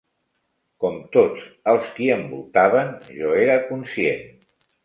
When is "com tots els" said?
0.85-1.91